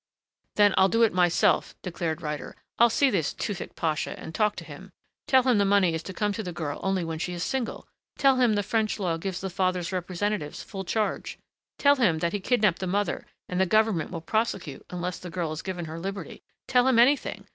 "Then 0.55 0.73
I'll 0.79 0.89
do 0.89 1.03
it 1.03 1.13
myself," 1.13 1.75
declared 1.83 2.23
Ryder. 2.23 2.55
"I'll 2.79 2.89
see 2.89 3.11
this 3.11 3.35
Tewfick 3.35 3.75
Pasha 3.75 4.19
and 4.19 4.33
talk 4.33 4.55
to 4.55 4.63
him. 4.63 4.89
Tell 5.27 5.43
him 5.43 5.59
the 5.59 5.63
money 5.63 5.93
is 5.93 6.01
to 6.01 6.13
come 6.13 6.33
to 6.33 6.41
the 6.41 6.51
girl 6.51 6.79
only 6.81 7.03
when 7.03 7.19
she 7.19 7.33
is 7.33 7.43
single. 7.43 7.87
Tell 8.17 8.37
him 8.37 8.55
the 8.55 8.63
French 8.63 8.97
law 8.97 9.17
gives 9.17 9.41
the 9.41 9.49
father's 9.51 9.91
representatives 9.91 10.63
full 10.63 10.85
charge. 10.85 11.37
Tell 11.77 11.97
him 11.97 12.17
that 12.17 12.33
he 12.33 12.39
kidnapped 12.39 12.79
the 12.79 12.87
mother 12.87 13.27
and 13.47 13.61
the 13.61 13.67
government 13.67 14.09
will 14.09 14.21
prosecute 14.21 14.83
unless 14.89 15.19
the 15.19 15.29
girl 15.29 15.51
is 15.51 15.61
given 15.61 15.85
her 15.85 15.99
liberty. 15.99 16.41
Tell 16.67 16.87
him 16.87 16.97
anything. 16.97 17.45